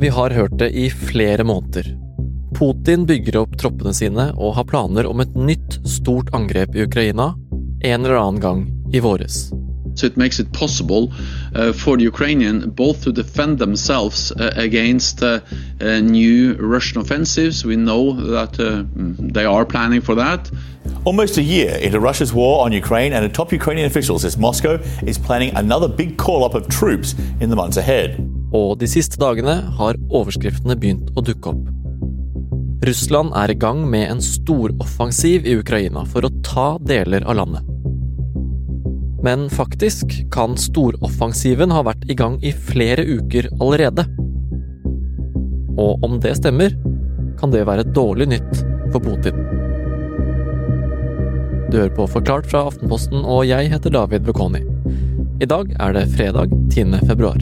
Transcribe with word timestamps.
Vi 0.00 0.08
har 0.08 0.30
hørt 0.30 0.58
det 0.58 0.70
i 0.70 0.90
flere 0.90 1.44
måneder. 1.44 1.86
Putin 2.58 3.06
bygger 3.06 3.36
opp 3.40 3.54
troppene 3.58 3.94
sine 3.94 4.30
og 4.34 4.54
har 4.58 4.66
planer 4.66 5.06
om 5.06 5.22
et 5.22 5.34
nytt 5.34 5.78
stort 5.86 6.30
angrep 6.34 6.74
i 6.74 6.82
Ukraina 6.86 7.34
en 7.84 8.04
eller 8.04 8.18
annen 8.18 8.40
gang 8.40 8.64
i 8.92 9.00
våres. 9.00 9.50
So 9.94 10.06
it 10.06 10.16
makes 10.16 10.40
it 10.40 10.52
possible 10.52 11.12
uh, 11.54 11.72
for 11.72 11.96
the 11.96 12.04
Ukrainian 12.04 12.70
both 12.70 13.04
to 13.04 13.12
defend 13.12 13.58
themselves 13.58 14.32
uh, 14.32 14.50
against 14.56 15.22
uh, 15.22 15.38
uh 15.80 16.00
new 16.00 16.54
Russian 16.58 17.00
offensives. 17.00 17.64
We 17.64 17.76
know 17.76 18.12
that 18.34 18.58
uh, 18.58 18.82
they 19.34 19.44
are 19.44 19.64
planning 19.64 20.00
for 20.00 20.16
that. 20.16 20.50
Almost 21.04 21.38
a 21.38 21.42
year 21.42 21.76
into 21.76 22.00
Russia's 22.00 22.32
war 22.32 22.64
on 22.64 22.72
Ukraine, 22.72 23.12
and 23.12 23.24
a 23.24 23.28
top 23.28 23.52
Ukrainian 23.52 23.86
official 23.86 24.18
says 24.18 24.36
Moscow 24.36 24.80
is 25.06 25.18
planning 25.18 25.54
another 25.54 25.88
big 25.88 26.16
call 26.16 26.44
up 26.44 26.54
of 26.54 26.68
troops 26.68 27.14
in 27.40 27.50
the 27.50 27.56
months 27.56 27.76
ahead. 27.76 28.33
Og 28.54 28.76
de 28.78 28.86
siste 28.90 29.18
dagene 29.18 29.56
har 29.78 29.98
overskriftene 30.14 30.76
begynt 30.78 31.10
å 31.18 31.24
dukke 31.26 31.50
opp. 31.54 31.70
Russland 32.84 33.32
er 33.38 33.50
i 33.50 33.56
gang 33.58 33.80
med 33.88 34.10
en 34.12 34.20
storoffensiv 34.22 35.46
i 35.48 35.56
Ukraina 35.56 36.04
for 36.06 36.26
å 36.26 36.32
ta 36.44 36.66
deler 36.84 37.24
av 37.24 37.38
landet. 37.40 37.70
Men 39.24 39.46
faktisk 39.48 40.12
kan 40.34 40.58
storoffensiven 40.60 41.72
ha 41.72 41.80
vært 41.86 42.04
i 42.12 42.16
gang 42.18 42.36
i 42.44 42.52
flere 42.52 43.06
uker 43.08 43.48
allerede. 43.56 44.04
Og 45.80 46.04
om 46.04 46.20
det 46.20 46.36
stemmer, 46.38 46.76
kan 47.40 47.50
det 47.50 47.64
være 47.66 47.88
dårlig 47.96 48.28
nytt 48.36 48.62
for 48.92 49.00
Putin. 49.00 49.40
Du 51.72 51.80
hører 51.80 51.96
på 51.96 52.06
Forklart 52.06 52.46
fra 52.52 52.66
Aftenposten, 52.68 53.24
og 53.24 53.48
jeg 53.48 53.72
heter 53.72 53.96
David 53.96 54.28
Bekoni. 54.28 54.62
I 55.42 55.48
dag 55.50 55.72
er 55.80 55.96
det 55.96 56.10
fredag 56.12 56.52
10. 56.68 57.00
februar. 57.08 57.40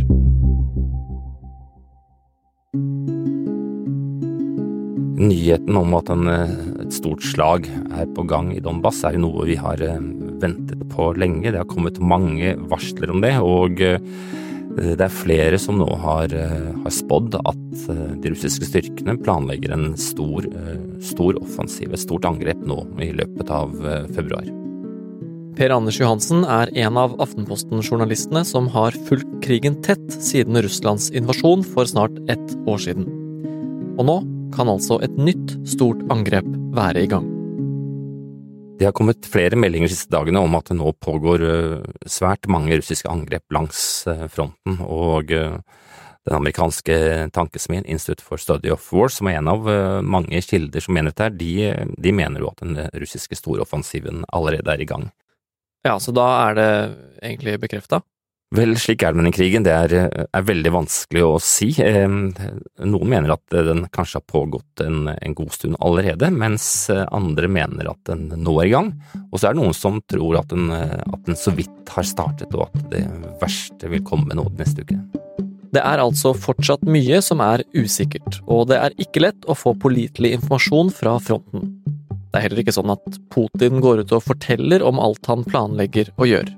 Nyheten 5.22 5.76
om 5.78 5.92
at 5.94 6.10
en, 6.10 6.26
eh, 6.26 6.52
et 6.82 6.94
stort 6.94 7.22
slag 7.22 7.68
er 7.94 8.06
på 8.16 8.24
gang 8.26 8.50
i 8.56 8.62
Donbass, 8.62 9.04
er 9.04 9.18
noe 9.22 9.46
vi 9.46 9.54
har 9.60 9.78
eh, 9.84 10.00
ventet 10.42 10.82
på 10.90 11.12
lenge. 11.14 11.52
Det 11.52 11.60
har 11.60 11.68
kommet 11.70 12.00
mange 12.02 12.56
varsler 12.70 13.12
om 13.12 13.22
det, 13.22 13.36
og 13.38 13.80
eh, 13.80 14.00
det 14.72 15.04
er 15.04 15.12
flere 15.12 15.60
som 15.60 15.76
nå 15.78 15.86
har, 16.00 16.32
har 16.32 16.92
spådd 16.96 17.34
at 17.36 17.82
de 18.24 18.30
russiske 18.32 18.64
styrkene 18.64 19.18
planlegger 19.20 19.74
en 19.74 19.90
stor, 20.00 20.46
stor 21.04 21.36
offensiv, 21.42 21.92
et 21.92 22.00
stort 22.00 22.24
angrep 22.24 22.62
nå 22.64 22.78
i 23.04 23.10
løpet 23.12 23.52
av 23.52 23.74
februar. 24.16 24.48
Per 25.60 25.76
Anders 25.76 26.00
Johansen 26.00 26.46
er 26.48 26.72
en 26.86 26.96
av 26.96 27.18
Aftenposten-journalistene 27.20 28.46
som 28.48 28.72
har 28.72 28.96
fulgt 29.10 29.42
krigen 29.44 29.76
tett 29.84 30.08
siden 30.24 30.56
Russlands 30.64 31.10
invasjon 31.12 31.68
for 31.68 31.84
snart 31.84 32.16
ett 32.32 32.56
år 32.64 32.80
siden. 32.80 33.04
Og 34.00 34.08
nå 34.08 34.22
kan 34.54 34.70
altså 34.70 35.00
et 35.04 35.14
nytt 35.18 35.56
stort 35.68 36.02
angrep 36.12 36.48
være 36.76 37.04
i 37.04 37.10
gang. 37.10 37.28
Det 38.78 38.88
har 38.88 38.94
kommet 38.96 39.28
flere 39.30 39.54
meldinger 39.54 39.86
de 39.86 39.94
siste 39.94 40.10
dagene 40.10 40.40
om 40.42 40.56
at 40.58 40.70
det 40.70 40.74
nå 40.78 40.90
pågår 41.04 41.44
eh, 41.46 41.90
svært 42.10 42.48
mange 42.50 42.74
russiske 42.74 43.06
angrep 43.06 43.54
langs 43.54 43.78
eh, 44.10 44.24
fronten, 44.32 44.80
og 44.82 45.30
eh, 45.30 45.58
den 46.26 46.38
amerikanske 46.38 46.96
tankesmien 47.34 47.86
Institute 47.86 48.24
for 48.26 48.42
Study 48.42 48.72
of 48.74 48.88
War, 48.94 49.10
som 49.10 49.30
er 49.30 49.38
en 49.38 49.50
av 49.50 49.66
mange 50.06 50.38
kilder 50.46 50.82
som 50.82 50.94
mener 50.94 51.10
dette, 51.10 51.32
de, 51.38 51.72
de 51.98 52.12
mener 52.14 52.42
jo 52.42 52.52
at 52.52 52.62
den 52.62 52.78
russiske 53.02 53.38
storoffensiven 53.38 54.22
allerede 54.30 54.70
er 54.70 54.82
i 54.82 54.86
gang. 54.86 55.08
Ja, 55.82 55.96
så 55.98 56.14
da 56.14 56.28
er 56.44 56.58
det 56.58 56.68
egentlig 57.24 57.56
bekrefta? 57.64 58.04
Vel, 58.52 58.74
slik 58.76 59.00
er 59.00 59.14
det 59.14 59.16
med 59.16 59.26
den 59.30 59.34
krigen. 59.34 59.64
Det 59.64 59.72
er, 59.72 59.92
er, 60.12 60.44
veldig 60.44 60.72
vanskelig 60.74 61.22
å 61.24 61.38
si. 61.40 61.70
Noen 61.80 63.08
mener 63.08 63.32
at 63.32 63.54
den 63.54 63.86
kanskje 63.94 64.20
har 64.20 64.26
pågått 64.28 64.82
en, 64.84 65.06
en, 65.14 65.36
god 65.38 65.54
stund 65.56 65.78
allerede, 65.80 66.28
mens 66.28 66.66
andre 66.90 67.48
mener 67.48 67.88
at 67.94 68.02
den 68.10 68.28
nå 68.36 68.58
er 68.60 68.68
i 68.68 68.74
gang. 68.74 68.90
Og 69.30 69.40
så 69.40 69.48
er 69.48 69.56
det 69.56 69.62
noen 69.62 69.76
som 69.76 70.02
tror 70.04 70.42
at 70.42 70.52
den, 70.52 70.68
at 70.68 71.24
den 71.24 71.38
så 71.38 71.54
vidt 71.56 71.94
har 71.96 72.04
startet, 72.04 72.52
og 72.52 72.68
at 72.68 72.90
det 72.92 73.06
verste 73.40 73.88
vil 73.88 74.04
komme 74.04 74.36
nå 74.36 74.44
neste 74.58 74.84
uke. 74.84 75.00
Det 75.72 75.80
er 75.80 76.02
altså 76.02 76.34
fortsatt 76.36 76.84
mye 76.84 77.22
som 77.24 77.40
er 77.40 77.64
usikkert, 77.72 78.42
og 78.44 78.66
det 78.68 78.76
er 78.82 78.96
ikke 79.00 79.22
lett 79.24 79.48
å 79.48 79.56
få 79.56 79.72
pålitelig 79.80 80.34
informasjon 80.36 80.92
fra 80.92 81.16
fronten. 81.24 81.70
Det 82.32 82.36
er 82.36 82.44
heller 82.46 82.60
ikke 82.60 82.74
sånn 82.76 82.92
at 82.92 83.16
Putin 83.32 83.80
går 83.80 84.04
ut 84.04 84.12
og 84.12 84.26
forteller 84.26 84.84
om 84.84 85.00
alt 85.00 85.24
han 85.32 85.46
planlegger 85.48 86.12
å 86.20 86.28
gjøre. 86.28 86.52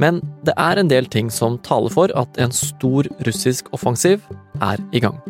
Men 0.00 0.22
det 0.46 0.54
er 0.56 0.80
en 0.80 0.90
del 0.90 1.06
ting 1.12 1.28
som 1.32 1.58
taler 1.66 1.92
for 1.92 2.12
at 2.16 2.40
en 2.40 2.54
stor 2.54 3.08
russisk 3.26 3.68
offensiv 3.76 4.24
er 4.62 4.80
i 4.92 5.02
gang. 5.04 5.20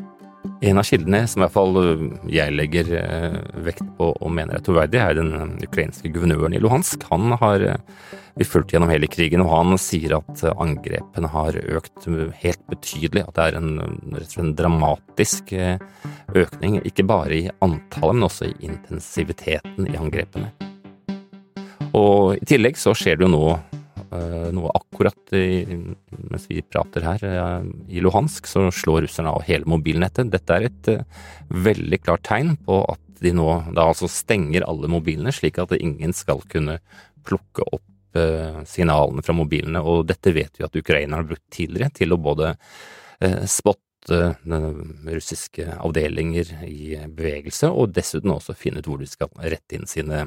En 0.62 0.78
av 0.78 0.86
kildene 0.86 1.24
som 1.26 1.40
i 1.40 1.42
hvert 1.42 1.54
fall 1.56 1.78
øh, 1.80 2.02
jeg 2.30 2.54
legger 2.54 2.90
øh, 2.94 3.38
vekt 3.66 3.82
på 3.98 4.12
og 4.14 4.30
mener 4.30 4.54
er 4.54 4.62
troverdig, 4.62 5.00
er 5.02 5.16
den 5.18 5.56
ukrainske 5.66 6.10
guvernøren 6.14 6.54
i 6.54 6.60
Luhansk. 6.62 7.02
Han 7.10 7.34
har 7.40 7.64
øh, 7.66 8.44
fulgt 8.46 8.70
gjennom 8.70 8.92
hele 8.92 9.10
krigen, 9.10 9.42
og 9.42 9.50
han 9.50 9.74
sier 9.82 10.14
at 10.20 10.44
angrepene 10.52 11.32
har 11.34 11.58
økt 11.58 12.06
helt 12.44 12.62
betydelig. 12.70 13.26
At 13.26 13.34
det 13.40 13.48
er 13.48 13.58
en, 13.58 14.22
en 14.38 14.54
dramatisk 14.58 15.50
økning, 16.30 16.78
ikke 16.86 17.08
bare 17.10 17.34
i 17.40 17.50
antallet, 17.58 18.20
men 18.20 18.30
også 18.30 18.52
i 18.52 18.70
intensiviteten 18.70 19.90
i 19.90 19.98
angrepene. 19.98 20.54
Og 21.92 22.38
i 22.38 22.46
tillegg 22.48 22.78
så 22.78 22.94
skjer 22.96 23.18
det 23.18 23.26
jo 23.26 23.34
nå 23.34 23.46
Eh, 23.56 23.71
noe 24.52 24.70
akkurat 24.76 25.32
i, 25.32 25.64
mens 26.30 26.44
vi 26.50 26.62
prater 26.62 27.04
her. 27.06 27.24
Eh, 27.24 27.68
I 27.96 28.02
Luhansk 28.04 28.46
så 28.50 28.66
slår 28.74 29.06
russerne 29.06 29.32
av 29.32 29.46
hele 29.46 29.68
mobilnettet. 29.68 30.30
Dette 30.32 30.56
er 30.56 30.68
et 30.68 30.90
eh, 30.92 31.06
veldig 31.48 32.00
klart 32.02 32.24
tegn 32.28 32.56
på 32.66 32.82
at 32.92 33.22
de 33.22 33.32
nå 33.36 33.48
da 33.76 33.86
altså 33.92 34.10
stenger 34.10 34.66
alle 34.66 34.90
mobilene, 34.90 35.32
slik 35.34 35.60
at 35.62 35.74
ingen 35.78 36.14
skal 36.16 36.42
kunne 36.50 36.80
plukke 37.26 37.66
opp 37.70 37.86
signalene 38.68 39.22
fra 39.24 39.32
mobilene. 39.32 39.80
Og 39.88 40.02
dette 40.04 40.34
vet 40.36 40.58
vi 40.58 40.66
at 40.66 40.74
Ukraina 40.76 41.16
har 41.16 41.28
brukt 41.30 41.46
tidligere 41.54 41.94
til 41.96 42.12
å 42.12 42.18
både 42.20 42.50
spotte 43.48 44.34
russiske 45.06 45.64
avdelinger 45.78 46.50
i 46.66 46.98
bevegelse, 47.06 47.70
og 47.70 47.94
dessuten 47.96 48.34
også 48.34 48.58
finne 48.58 48.82
ut 48.82 48.90
hvor 48.90 49.00
de 49.00 49.08
skal 49.08 49.32
rette 49.38 49.78
inn 49.78 49.88
sine, 49.88 50.26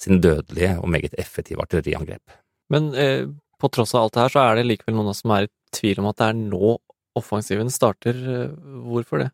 sine 0.00 0.18
dødelige 0.24 0.72
og 0.80 0.90
meget 0.90 1.14
effektive 1.20 1.62
artilleriangrep. 1.62 2.41
Men 2.72 2.90
eh, 2.98 3.28
på 3.60 3.70
tross 3.72 3.94
av 3.94 4.06
alt 4.06 4.16
det 4.16 4.24
her, 4.24 4.34
så 4.34 4.46
er 4.46 4.58
det 4.58 4.68
likevel 4.70 4.98
noen 4.98 5.16
som 5.16 5.34
er 5.36 5.46
i 5.46 5.52
tvil 5.76 6.02
om 6.02 6.10
at 6.10 6.18
det 6.20 6.30
er 6.30 6.40
nå 6.40 6.74
offensiven 7.18 7.70
starter. 7.72 8.16
Eh, 8.16 8.58
hvorfor 8.88 9.24
det? 9.24 9.30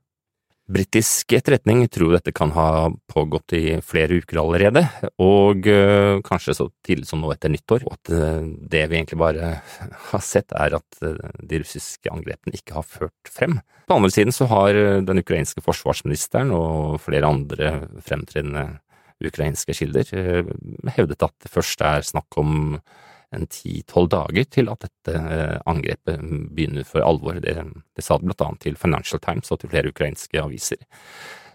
Britisk 0.68 1.32
etterretning 1.32 1.86
tror 1.88 2.10
dette 2.12 2.32
kan 2.36 2.50
ha 2.52 2.90
pågått 3.08 3.54
i 3.56 3.62
flere 3.80 4.18
uker 4.20 4.42
allerede, 4.42 4.82
og 5.16 5.64
øh, 5.64 6.20
kanskje 6.26 6.54
så 6.58 6.66
tidlig 6.84 7.08
som 7.08 7.22
nå 7.24 7.30
etter 7.32 7.48
nyttår. 7.54 7.86
Og 7.88 7.94
at 7.96 8.10
øh, 8.12 8.50
det 8.68 8.82
vi 8.90 8.98
egentlig 8.98 9.16
bare 9.22 9.54
har 10.10 10.24
sett, 10.24 10.52
er 10.52 10.76
at 10.76 11.00
øh, 11.00 11.16
de 11.40 11.62
russiske 11.62 12.12
angrepene 12.12 12.60
ikke 12.60 12.76
har 12.76 12.84
ført 12.84 13.32
frem. 13.32 13.56
På 13.88 13.96
andre 13.96 14.12
siden 14.12 14.36
så 14.36 14.44
har 14.52 14.76
den 15.08 15.22
ukrainske 15.24 15.64
forsvarsministeren 15.64 16.52
og 16.52 17.00
flere 17.00 17.32
andre 17.32 17.72
fremtredende 18.04 18.68
ukrainske 19.24 19.72
kilder 19.74 20.12
hevdet 20.94 21.24
at 21.24 21.32
det 21.42 21.50
først 21.50 21.80
er 21.82 22.04
snakk 22.06 22.36
om 22.38 22.76
ti-tolv 23.52 24.08
dager 24.12 24.46
til 24.48 24.70
at 24.72 24.86
dette 24.86 25.14
eh, 25.14 25.58
angrepet 25.68 26.22
begynner 26.54 26.86
for 26.88 27.04
alvor. 27.04 27.40
Det, 27.44 27.54
det 27.96 28.04
sa 28.04 28.16
det 28.16 28.28
blant 28.30 28.44
annet 28.46 28.64
til 28.64 28.78
Financial 28.80 29.20
Times 29.20 29.52
og 29.52 29.60
til 29.60 29.72
flere 29.72 29.92
ukrainske 29.92 30.40
aviser. 30.40 30.80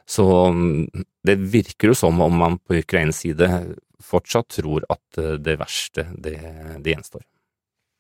Så 0.06 0.26
mm, 0.54 1.06
det 1.26 1.38
virker 1.54 1.92
jo 1.92 1.98
som 1.98 2.22
om 2.22 2.38
man 2.38 2.60
på 2.60 2.78
Ukrains 2.82 3.24
side 3.24 3.50
fortsatt 4.04 4.52
tror 4.60 4.86
at 4.92 5.22
eh, 5.22 5.38
det 5.42 5.58
verste, 5.62 6.08
det, 6.14 6.38
det 6.84 6.96
gjenstår. 6.96 7.24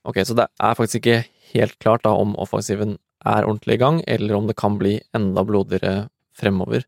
Ok, 0.03 0.19
så 0.27 0.35
det 0.35 0.49
er 0.59 0.75
faktisk 0.75 0.99
ikke 0.99 1.23
helt 1.53 1.77
klart 1.79 2.03
da 2.03 2.11
om 2.19 2.35
offensiven 2.35 2.97
er 3.23 3.47
ordentlig 3.47 3.77
i 3.77 3.83
gang, 3.83 4.01
eller 4.07 4.35
om 4.35 4.49
det 4.49 4.57
kan 4.59 4.75
bli 4.79 4.97
enda 5.15 5.45
blodigere 5.47 6.09
fremover. 6.35 6.83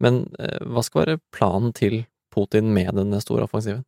Men 0.00 0.26
eh, 0.38 0.60
hva 0.68 0.84
skal 0.84 1.04
være 1.04 1.22
planen 1.34 1.72
til 1.76 2.02
Putin 2.30 2.70
med 2.76 2.92
denne 2.98 3.20
store 3.24 3.48
offensiven? 3.48 3.84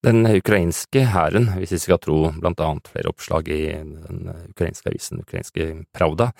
Den 0.00 0.24
ukrainske 0.24 1.02
hæren, 1.12 1.50
hvis 1.60 1.74
vi 1.74 1.78
skal 1.82 1.98
tro 2.00 2.30
blant 2.40 2.60
annet 2.64 2.88
flere 2.88 3.10
oppslag 3.12 3.50
i 3.52 3.60
den 3.76 4.30
ukrainske 4.48 4.88
avisen, 4.88 5.20
ukrainske 5.20 5.66
Pravda, 5.92 6.30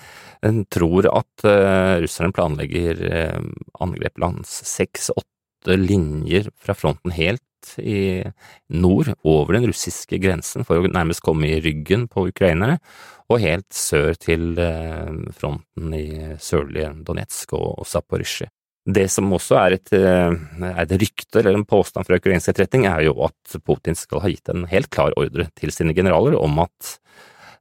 den 0.41 0.63
tror 0.73 1.05
at 1.11 1.45
uh, 1.45 2.01
russerne 2.01 2.33
planlegger 2.33 3.03
uh, 3.05 3.43
angrep 3.85 4.17
langs 4.23 4.55
seks-åtte 4.65 5.77
linjer 5.77 6.49
fra 6.57 6.73
fronten 6.73 7.13
helt 7.13 7.45
i 7.77 8.23
nord, 8.73 9.11
over 9.21 9.53
den 9.53 9.67
russiske 9.69 10.17
grensen, 10.23 10.65
for 10.65 10.81
å 10.81 10.89
nærmest 10.89 11.21
komme 11.21 11.51
i 11.51 11.59
ryggen 11.61 12.07
på 12.09 12.31
ukrainerne, 12.31 12.79
og 13.29 13.43
helt 13.45 13.69
sør 13.77 14.17
til 14.17 14.57
uh, 14.57 15.13
fronten 15.37 15.93
i 15.93 16.07
sørlige 16.41 16.95
Donetsk 17.05 17.53
og 17.59 17.85
Zaporizjzja. 17.85 18.49
Det 18.85 19.05
som 19.13 19.29
også 19.29 19.57
er 19.59 19.75
et, 19.77 19.93
eh, 19.93 20.33
er 20.65 20.81
et 20.81 20.95
rykte 20.97 21.39
eller 21.39 21.53
en 21.53 21.65
påstand 21.65 22.07
fra 22.07 22.17
ukrainsk 22.17 22.49
etterretning, 22.49 22.87
er 22.89 23.05
jo 23.05 23.13
at 23.27 23.61
Putin 23.61 23.95
skal 23.95 24.23
ha 24.23 24.31
gitt 24.31 24.49
en 24.49 24.65
helt 24.65 24.89
klar 24.89 25.13
ordre 25.17 25.49
til 25.55 25.69
sine 25.71 25.93
generaler 25.93 26.37
om 26.39 26.57
at 26.59 26.97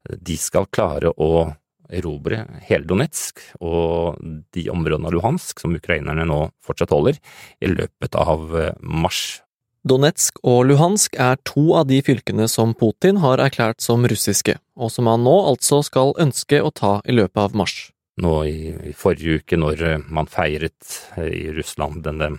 de 0.08 0.36
skal 0.40 0.64
klare 0.72 1.12
å 1.20 1.52
erobre 1.90 2.44
hele 2.68 2.86
Donetsk 2.88 3.42
og 3.60 4.18
de 4.54 4.66
områdene 4.70 5.10
av 5.10 5.14
Luhansk 5.16 5.60
som 5.60 5.74
ukrainerne 5.76 6.26
nå 6.28 6.40
fortsatt 6.64 6.94
holder, 6.94 7.18
i 7.60 7.70
løpet 7.70 8.16
av 8.16 8.56
eh, 8.56 8.74
mars. 8.80 9.42
Donetsk 9.84 10.42
og 10.44 10.66
Luhansk 10.68 11.16
er 11.16 11.38
to 11.48 11.70
av 11.78 11.88
de 11.88 12.02
fylkene 12.04 12.46
som 12.52 12.74
Putin 12.76 13.22
har 13.22 13.40
erklært 13.40 13.80
som 13.80 14.04
russiske, 14.04 14.58
og 14.76 14.92
som 14.92 15.08
han 15.08 15.24
nå 15.24 15.36
altså 15.52 15.80
skal 15.84 16.12
ønske 16.20 16.60
å 16.60 16.72
ta 16.72 16.98
i 17.08 17.16
løpet 17.16 17.48
av 17.48 17.56
mars 17.56 17.88
Nå 18.23 18.33
i, 18.47 18.59
i 18.89 18.93
forrige 18.95 19.41
uke, 19.41 19.57
når 19.59 19.81
eh, 19.83 20.03
man 20.07 20.29
feiret 20.31 20.99
eh, 21.17 21.31
i 21.31 21.45
Russland 21.55 22.03
denne 22.05 22.31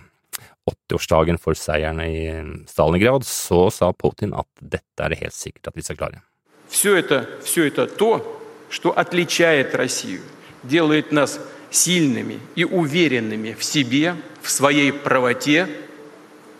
80-årsdagen 0.67 1.37
for 1.39 1.57
seieren 1.57 2.01
i 2.01 2.65
Stalingrad, 2.67 3.25
så 3.25 3.67
sa 3.71 3.91
Putin 3.93 4.33
at 4.35 4.49
dette 4.59 5.03
er 5.03 5.13
det 5.13 5.21
helt 5.21 5.37
sikkert 5.37 5.71
at 5.71 5.77
vi 5.77 5.85
skal 5.85 5.99
klare. 5.99 6.23
Все 6.67 6.95
это, 6.97 7.25
все 7.43 7.67
это 7.67 7.87
то, 7.87 8.41
что 8.69 8.91
отличает 8.91 9.73
Россию, 9.75 10.21
делает 10.63 11.11
нас 11.11 11.39
сильными 11.71 12.39
и 12.55 12.65
уверенными 12.65 13.53
в 13.53 13.63
себе, 13.63 14.15
в 14.41 14.49
своей 14.49 14.91
правоте 14.91 15.67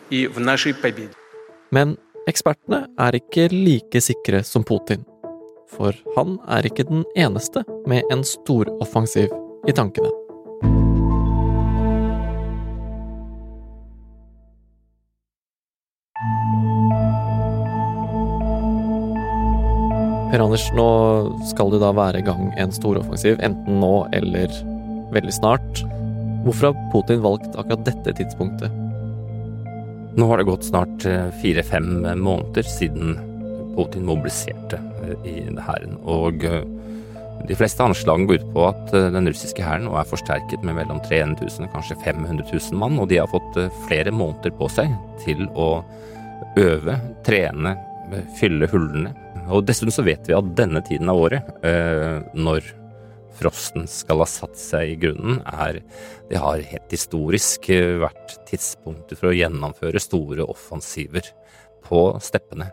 и 0.10 0.28
в 0.28 0.40
нашей 0.40 0.74
победе. 0.74 1.12
Men 1.72 1.98
ekspertene 2.28 2.88
er 2.98 3.16
ikke 3.20 3.50
like 3.52 4.00
sikre 4.02 4.44
som 4.44 4.64
Putin, 4.64 5.04
for 5.77 5.97
han 6.17 6.37
er 6.53 6.67
ikke 6.69 6.87
den 6.89 7.05
eneste 7.19 7.65
med 7.91 8.05
en 8.13 8.25
storoffensiv 8.27 9.33
i 9.69 9.75
tankene. 9.77 10.11
Per 20.33 20.41
Anders, 20.41 20.65
nå 20.73 20.89
skal 21.51 21.75
det 21.75 21.83
da 21.83 21.91
være 21.93 22.23
i 22.23 22.25
gang 22.25 22.55
en 22.57 22.71
storoffensiv, 22.73 23.37
enten 23.45 23.83
nå 23.83 24.07
eller 24.17 24.55
veldig 25.13 25.35
snart. 25.37 25.83
Hvorfor 26.47 26.71
har 26.71 26.87
Putin 26.95 27.21
valgt 27.21 27.53
akkurat 27.53 27.85
dette 27.85 28.15
tidspunktet? 28.17 28.73
Nå 30.17 30.29
har 30.29 30.41
det 30.41 30.49
gått 30.49 30.65
snart 30.65 31.05
eh, 31.09 31.29
fire-fem 31.41 32.03
måneder 32.21 32.67
siden 32.69 33.15
Putin 33.77 34.09
mobiliserte 34.09 34.81
i 35.29 35.47
hæren, 35.67 35.99
og 36.09 36.45
eh, 36.49 36.63
de 37.49 37.57
fleste 37.59 37.83
anslagene 37.83 38.29
går 38.31 38.43
ut 38.43 38.51
på 38.55 38.67
at 38.69 38.93
den 38.93 39.27
russiske 39.27 39.65
hæren 39.65 39.89
nå 39.89 39.97
er 39.99 40.07
forsterket 40.07 40.63
med 40.63 40.77
mellom 40.79 41.01
300 41.09 41.43
000 41.43 41.67
og 41.67 41.73
kanskje 41.75 41.99
500 42.05 42.47
000 42.47 42.79
mann, 42.79 43.01
og 43.03 43.09
de 43.11 43.19
har 43.19 43.31
fått 43.33 43.59
flere 43.89 44.15
måneder 44.15 44.55
på 44.59 44.69
seg 44.71 44.93
til 45.25 45.49
å 45.59 45.73
øve, 46.61 47.01
trene, 47.27 47.75
fylle 48.39 48.69
hullene 48.71 49.15
og 49.51 49.67
dessuten 49.67 49.95
så 49.95 50.05
vet 50.07 50.29
vi 50.29 50.37
at 50.37 50.55
denne 50.59 50.83
tiden 50.87 51.11
av 51.11 51.19
året, 51.19 51.51
eh, 51.67 52.23
når 52.35 52.69
frosten 53.39 53.89
skal 53.91 54.23
ha 54.23 54.29
satt 54.29 54.59
seg 54.61 54.93
i 54.93 54.99
grunnen, 55.01 55.43
er 55.47 55.83
Det 56.31 56.39
har 56.39 56.61
helt 56.65 56.91
historisk 56.91 57.69
eh, 57.69 57.99
vært 58.01 58.39
tidspunktet 58.49 59.19
for 59.19 59.29
å 59.29 59.37
gjennomføre 59.37 60.01
store 60.01 60.47
offensiver 60.49 61.27
på 61.85 62.19
steppene. 62.21 62.71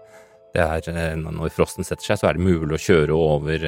Er, 0.57 0.81
eh, 0.89 1.15
når 1.19 1.53
frosten 1.53 1.85
setter 1.87 2.11
seg, 2.11 2.21
så 2.21 2.29
er 2.29 2.37
det 2.37 2.45
mulig 2.47 2.77
å 2.77 2.81
kjøre 2.81 3.17
over, 3.17 3.65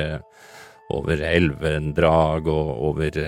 over 0.91 1.25
elvedrag 1.27 2.47
og 2.51 2.71
over 2.89 3.19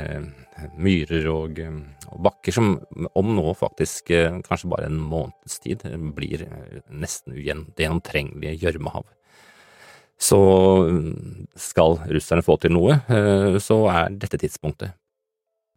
myrer 0.78 1.28
og, 1.32 1.60
og, 1.60 2.20
bakker 2.24 2.56
som 2.56 2.76
om 3.18 3.34
nå 3.36 3.54
faktisk 3.58 4.12
kanskje 4.46 4.70
bare 4.70 4.88
en 4.88 5.00
måneds 5.02 5.58
tid 5.64 5.82
blir 6.16 6.46
nesten 6.90 7.36
ugjennomtrengelige 7.36 8.58
gjørmehav. 8.62 9.06
Så 10.22 10.40
skal 11.60 11.98
russerne 12.08 12.46
få 12.46 12.58
til 12.62 12.76
noe, 12.76 13.00
eh, 13.12 13.58
så 13.60 13.80
er 13.92 14.14
dette 14.16 14.40
tidspunktet. 14.40 14.94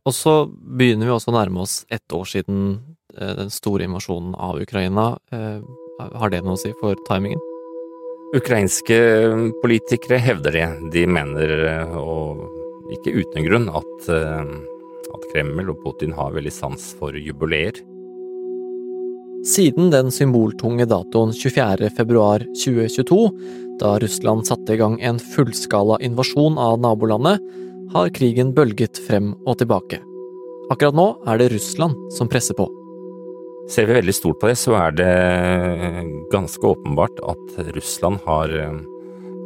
Og 0.06 0.14
så 0.14 0.36
begynner 0.46 1.08
vi 1.08 1.14
også 1.16 1.32
å 1.32 1.38
nærme 1.40 1.64
oss 1.64 1.80
ett 1.90 2.14
år 2.14 2.28
siden 2.30 2.60
eh, 3.16 3.34
den 3.40 3.50
store 3.50 3.88
invasjonen 3.88 4.36
av 4.38 4.60
Ukraina. 4.62 5.16
Eh, 5.34 5.60
har 6.20 6.30
det 6.30 6.44
noe 6.44 6.54
å 6.54 6.62
si 6.62 6.70
for 6.80 6.98
timingen? 7.08 7.42
Ukrainske 8.34 8.96
politikere 9.62 10.18
hevder 10.18 10.56
det. 10.56 10.66
De 10.94 11.04
mener, 11.06 11.52
og 11.94 12.42
ikke 12.94 13.14
uten 13.22 13.46
grunn, 13.46 13.68
at, 13.70 14.08
at 14.10 15.28
Kreml 15.32 15.70
og 15.70 15.78
Putin 15.84 16.14
har 16.16 16.34
veldig 16.34 16.54
sans 16.54 16.88
for 16.98 17.14
jubileer. 17.14 17.78
Siden 19.46 19.92
den 19.92 20.10
symboltunge 20.10 20.88
datoen 20.90 21.30
24. 21.30 21.90
februar 21.94 22.42
2022, 22.64 23.20
da 23.78 23.92
Russland 24.02 24.48
satte 24.48 24.74
i 24.74 24.80
gang 24.80 24.96
en 24.98 25.20
fullskala 25.22 26.00
invasjon 26.02 26.58
av 26.58 26.80
nabolandet, 26.82 27.38
har 27.94 28.10
krigen 28.16 28.50
bølget 28.56 28.98
frem 29.06 29.36
og 29.46 29.60
tilbake. 29.60 30.00
Akkurat 30.74 30.98
nå 30.98 31.06
er 31.30 31.38
det 31.38 31.52
Russland 31.54 31.94
som 32.16 32.26
presser 32.32 32.58
på. 32.58 32.66
Ser 33.66 33.88
vi 33.88 33.96
veldig 33.96 34.14
stort 34.14 34.38
på 34.38 34.50
det, 34.50 34.58
så 34.60 34.76
er 34.78 34.92
det 34.94 35.12
ganske 36.30 36.68
åpenbart 36.68 37.18
at 37.26 37.56
Russland 37.74 38.20
har, 38.26 38.52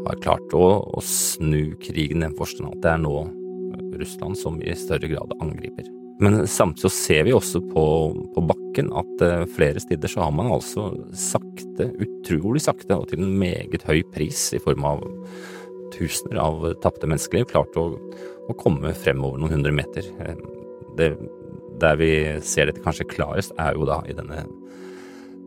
har 0.07 0.21
klart 0.25 0.57
å, 0.57 0.67
å, 0.85 1.05
snu 1.05 1.73
krigen 1.81 2.21
i 2.21 2.27
den 2.27 2.37
forstand 2.37 2.75
at 2.75 2.83
det 2.85 2.93
er 2.93 3.01
nå 3.07 3.15
Russland 4.01 4.37
som 4.39 4.61
i 4.61 4.77
større 4.77 5.09
grad 5.09 5.33
angriper. 5.41 5.89
Men 6.21 6.45
samtidig 6.49 6.93
ser 6.93 7.25
vi 7.25 7.33
også 7.33 7.63
på, 7.71 7.85
på 8.35 8.45
bakken 8.45 8.91
at 8.93 9.25
uh, 9.25 9.47
flere 9.57 9.81
steder 9.81 10.13
så 10.13 10.27
har 10.27 10.35
man 10.37 10.53
altså 10.53 10.91
sakte, 11.17 11.89
utrolig 11.97 12.61
sakte 12.67 12.99
og 13.01 13.09
til 13.09 13.25
en 13.25 13.39
meget 13.41 13.87
høy 13.89 14.03
pris 14.13 14.51
i 14.53 14.61
form 14.61 14.85
av 14.85 15.07
tusener 15.97 16.43
av 16.43 16.67
tapte 16.85 17.09
menneskeliv, 17.09 17.49
klart 17.51 17.77
å, 17.81 17.89
å, 17.97 18.57
komme 18.61 18.93
fremover 18.95 19.41
noen 19.41 19.57
hundre 19.57 19.73
meter. 19.75 20.07
Eh, 20.23 20.45
det, 20.99 21.09
der 21.83 21.99
vi 22.01 22.11
ser 22.47 22.71
dette 22.71 22.83
kanskje 22.85 23.09
klarest, 23.11 23.55
er 23.59 23.77
jo 23.79 23.89
da 23.89 24.01
i 24.09 24.17
denne, 24.17 24.45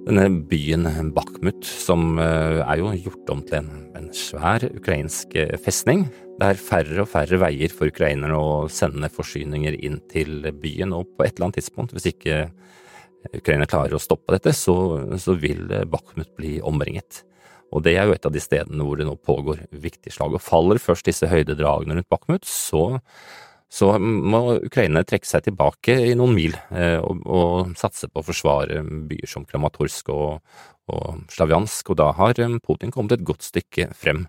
denne 0.07 0.27
byen 0.49 0.87
Bakhmut, 1.15 1.63
som 1.65 2.17
uh, 2.19 2.61
er 2.65 2.81
jo 2.81 2.91
gjort 3.05 3.33
om 3.33 3.43
til 3.47 3.61
en, 3.61 3.71
en 3.99 4.11
svær 4.17 4.65
ukrainsk 4.71 5.37
festning. 5.63 6.07
Det 6.39 6.49
er 6.49 6.61
færre 6.61 7.03
og 7.05 7.11
færre 7.11 7.39
veier 7.45 7.73
for 7.73 7.91
ukrainerne 7.93 8.37
å 8.37 8.69
sende 8.71 9.11
forsyninger 9.13 9.77
inn 9.85 9.99
til 10.11 10.49
byen, 10.51 10.95
og 10.97 11.13
på 11.13 11.27
et 11.27 11.35
eller 11.35 11.49
annet 11.49 11.61
tidspunkt, 11.61 11.93
hvis 11.95 12.09
ikke 12.13 12.47
Ukraina 13.31 13.67
klarer 13.69 13.95
å 13.95 14.01
stoppe 14.03 14.35
dette, 14.35 14.51
så, 14.57 14.75
så 15.21 15.37
vil 15.39 15.69
Bakhmut 15.87 16.33
bli 16.35 16.57
omringet. 16.65 17.23
Og 17.73 17.81
det 17.85 17.95
er 17.97 18.05
jo 18.05 18.13
et 18.13 18.27
av 18.27 18.33
de 18.33 18.41
stedene 18.41 18.85
hvor 18.85 18.99
det 18.99 19.07
nå 19.07 19.15
pågår 19.17 19.63
viktige 19.71 20.13
slag. 20.13 20.35
Og 20.35 20.43
faller 20.43 20.81
først 20.81 21.07
disse 21.09 21.29
høydedragene 21.29 21.97
rundt 21.97 22.11
Bakhmut, 22.11 22.45
så, 22.45 22.99
så 23.73 23.89
må 23.97 24.59
Ukraina 24.59 25.01
trekke 25.07 25.25
seg 25.25 25.47
tilbake 25.47 25.95
i 26.11 26.13
noen 26.17 26.35
mil 26.37 26.53
eh, 26.75 26.99
og, 27.01 27.23
og, 27.25 27.73
satse 27.79 28.09
på 28.11 28.21
å 28.21 28.27
forsvare 28.27 28.83
byer 29.09 29.29
som 29.29 29.47
Kramatorsk 29.49 30.11
og, 30.13 30.43
og 30.93 31.23
Slavjansk, 31.33 31.89
og 31.89 31.97
da 31.97 32.11
har 32.19 32.37
Putin 32.61 32.93
kommet 32.93 33.17
et 33.17 33.25
godt 33.25 33.45
stykke 33.47 33.89
frem 33.97 34.27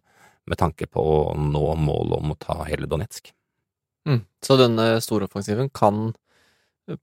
med 0.48 0.60
tanke 0.60 0.88
på 0.88 1.00
å 1.00 1.18
nå 1.36 1.64
målet 1.80 2.18
om 2.20 2.32
å 2.32 2.38
ta 2.40 2.62
hele 2.68 2.88
Donetsk. 2.88 3.32
Mm. 4.08 4.22
Så 4.44 4.56
denne 4.60 4.88
storoffensiven 5.04 5.70
kan 5.72 6.12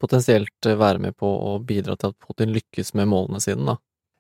potensielt 0.02 0.66
være 0.66 1.02
med 1.02 1.18
på 1.18 1.30
å 1.30 1.56
bidra 1.66 1.96
til 1.98 2.14
at 2.14 2.20
Putin 2.22 2.54
lykkes 2.54 2.94
med 2.98 3.10
målene 3.10 3.42
sine, 3.42 3.74
da? 3.74 3.78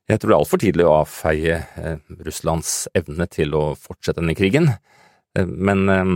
Jeg 0.09 0.19
tror 0.19 0.31
det 0.31 0.35
er 0.35 0.41
altfor 0.41 0.61
tidlig 0.61 0.85
å 0.87 0.95
avfeie 1.03 1.57
eh, 1.77 1.97
Russlands 2.25 2.73
evne 2.97 3.27
til 3.31 3.53
å 3.55 3.63
fortsette 3.79 4.19
denne 4.19 4.35
krigen, 4.35 4.71
eh, 5.37 5.45
men 5.45 5.83
eh, 5.89 6.15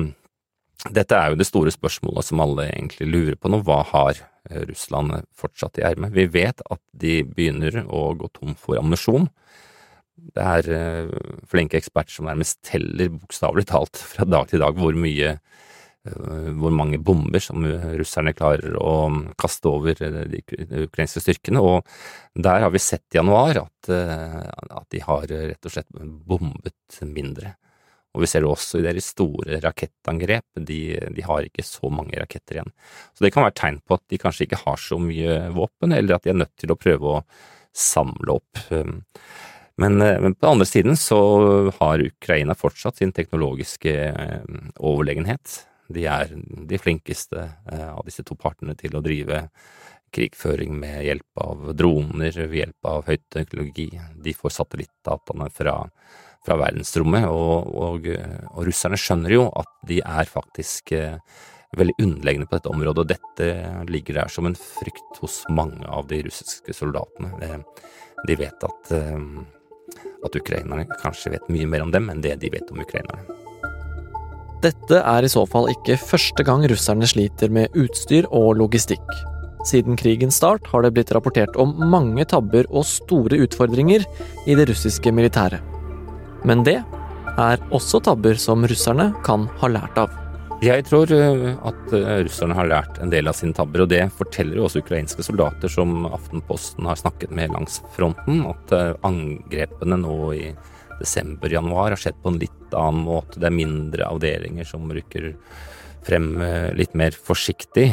dette 0.94 1.18
er 1.18 1.32
jo 1.32 1.40
det 1.40 1.48
store 1.48 1.74
spørsmålet 1.74 2.28
som 2.28 2.42
alle 2.44 2.68
egentlig 2.70 3.08
lurer 3.10 3.38
på 3.40 3.50
nå. 3.50 3.62
Hva 3.66 3.82
har 3.90 4.20
eh, 4.20 4.66
Russland 4.70 5.16
fortsatt 5.38 5.80
i 5.80 5.86
ermet? 5.88 6.14
Vi 6.16 6.28
vet 6.30 6.62
at 6.62 6.82
de 6.94 7.22
begynner 7.26 7.84
å 7.86 8.12
gå 8.20 8.30
tom 8.36 8.54
for 8.60 8.78
ammunisjon. 8.80 9.30
Det 10.16 10.42
er 10.42 10.68
uh, 10.72 11.42
flinke 11.52 11.78
eksperter 11.78 12.16
som 12.16 12.30
nærmest 12.30 12.62
teller, 12.66 13.12
bokstavelig 13.18 13.66
talt, 13.68 14.00
fra 14.00 14.24
dag 14.26 14.48
til 14.50 14.64
dag 14.64 14.78
hvor 14.80 14.96
mye 14.98 15.34
uh, 15.36 16.48
hvor 16.56 16.72
mange 16.74 17.02
bomber 17.04 17.44
som 17.44 17.66
russerne 18.00 18.34
klarer 18.38 18.78
å 18.80 19.10
kaste 19.42 19.70
over 19.70 20.00
de 20.00 20.40
ukrainske 20.86 21.22
styrkene. 21.22 21.60
Og 21.60 21.84
der 22.48 22.64
har 22.64 22.72
vi 22.74 22.82
sett 22.82 23.06
i 23.12 23.20
januar 23.20 23.60
at, 23.66 23.92
at 23.92 24.88
de 24.94 25.04
har 25.04 25.28
rett 25.28 25.68
og 25.68 25.76
slett 25.76 25.92
bombet 26.00 27.02
mindre. 27.10 27.58
Og 28.16 28.24
vi 28.24 28.30
ser 28.32 28.46
det 28.46 28.50
også 28.50 28.80
i 28.80 28.86
deres 28.86 29.12
store 29.12 29.60
rakettangrep, 29.64 30.48
de, 30.64 30.80
de, 31.16 31.26
har 31.28 31.48
ikke 31.48 31.66
så 31.68 31.92
mange 31.92 32.18
raketter 32.18 32.62
igjen. 32.62 32.72
Så 33.14 33.26
det 33.26 33.34
kan 33.36 33.44
være 33.46 33.60
tegn 33.60 33.82
på 33.84 34.00
at 34.00 34.06
de 34.12 34.22
kanskje 34.22 34.48
ikke 34.48 34.62
har 34.64 34.80
så 34.82 35.00
mye 35.02 35.42
våpen, 35.56 35.96
eller 35.96 36.16
at 36.16 36.24
de 36.24 36.32
er 36.32 36.40
nødt 36.40 36.56
til 36.62 36.72
å 36.72 36.80
prøve 36.80 37.18
å 37.18 37.26
samle 37.76 38.40
opp. 38.40 38.64
Men, 39.76 40.02
eh, 40.02 40.20
men, 40.22 40.36
på 40.36 40.46
den 40.46 40.52
andre 40.52 40.66
siden 40.66 40.98
så 40.98 41.20
har 41.80 42.04
Ukraina 42.04 42.56
fortsatt 42.56 42.98
sin 42.98 43.12
teknologiske 43.12 43.96
eh, 44.08 44.44
overlegenhet. 44.80 45.66
De 45.92 46.06
er 46.10 46.32
de 46.70 46.80
flinkeste 46.82 47.42
eh, 47.44 47.90
av 47.92 48.06
disse 48.08 48.24
to 48.26 48.38
partene 48.40 48.78
til 48.80 48.96
å 48.96 49.04
drive 49.06 49.46
krigføring 50.16 50.78
med 50.80 51.04
hjelp 51.04 51.44
av 51.44 51.74
droner, 51.76 52.32
ved 52.32 52.60
hjelp 52.62 52.88
av 52.88 53.10
høyteknologi. 53.10 53.90
De 54.16 54.34
får 54.34 54.56
satellittdataene 54.62 55.50
fra, 55.52 55.76
fra 56.46 56.58
verdensrommet, 56.62 57.28
og, 57.32 57.74
og, 57.74 58.08
og, 58.52 58.62
russerne 58.68 59.00
skjønner 59.00 59.36
jo 59.36 59.48
at 59.58 59.72
de 59.90 60.00
er 60.06 60.30
faktisk 60.30 60.94
eh, 60.96 61.18
veldig 61.76 61.98
underlegne 62.04 62.48
på 62.48 62.58
dette 62.58 62.72
området, 62.72 63.04
og 63.04 63.12
dette 63.12 63.50
ligger 63.92 64.22
der 64.22 64.32
som 64.32 64.48
en 64.48 64.58
frykt 64.60 65.22
hos 65.24 65.42
mange 65.50 65.84
av 65.90 66.08
de 66.12 66.22
russiske 66.28 66.76
soldatene. 66.76 67.64
De 68.26 68.38
vet 68.40 68.68
at, 68.70 68.94
eh, 68.96 70.04
at 70.26 70.38
ukrainerne 70.40 70.88
kanskje 71.02 71.36
vet 71.36 71.50
mye 71.54 71.70
mer 71.70 71.86
om 71.86 71.94
dem 71.94 72.10
enn 72.14 72.24
det 72.24 72.38
de 72.44 72.54
vet 72.54 72.72
om 72.74 72.82
ukrainerne. 72.86 73.26
Dette 74.64 74.98
er 74.98 75.26
i 75.26 75.30
så 75.30 75.44
fall 75.46 75.68
ikke 75.70 75.98
første 76.00 76.46
gang 76.48 76.64
russerne 76.72 77.06
sliter 77.10 77.52
med 77.54 77.76
utstyr 77.78 78.26
og 78.34 78.56
logistikk. 78.62 79.06
Siden 79.66 79.98
krigens 79.98 80.40
start 80.40 80.66
har 80.72 80.86
det 80.86 80.94
blitt 80.96 81.14
rapportert 81.14 81.58
om 81.62 81.74
mange 81.92 82.26
tabber 82.30 82.70
og 82.70 82.86
store 82.90 83.42
utfordringer 83.46 84.06
i 84.46 84.58
det 84.58 84.70
russiske 84.70 85.14
militæret. 85.14 85.75
Men 86.46 86.62
det 86.66 86.78
er 87.36 87.64
også 87.74 88.00
tabber 88.06 88.38
som 88.40 88.64
russerne 88.70 89.10
kan 89.26 89.50
ha 89.60 89.72
lært 89.72 89.98
av. 90.00 90.14
Jeg 90.64 90.86
tror 90.88 91.12
eh, 91.12 91.50
at 91.68 91.94
eh, 91.94 92.22
russerne 92.24 92.56
har 92.56 92.70
lært 92.70 93.00
en 93.04 93.12
del 93.12 93.28
av 93.28 93.36
sine 93.36 93.56
tabber, 93.56 93.84
og 93.84 93.90
det 93.92 94.06
forteller 94.16 94.60
jo 94.60 94.68
også 94.70 94.82
ukrainske 94.86 95.26
soldater 95.26 95.72
som 95.72 96.06
Aftenposten 96.08 96.88
har 96.88 97.00
snakket 97.00 97.34
med 97.36 97.52
langs 97.52 97.82
fronten, 97.96 98.46
at 98.48 98.72
eh, 98.76 98.94
angrepene 99.06 100.00
nå 100.00 100.18
i 100.38 100.46
desember-januar 101.02 101.92
har 101.92 102.00
skjedd 102.00 102.22
på 102.24 102.32
en 102.32 102.40
litt 102.40 102.78
annen 102.78 103.04
måte. 103.04 103.42
Det 103.42 103.50
er 103.50 103.58
mindre 103.58 104.08
avdelinger 104.08 104.70
som 104.70 104.88
rykker 104.96 105.34
frem 106.06 106.30
litt 106.78 106.94
mer 106.96 107.16
forsiktig. 107.18 107.86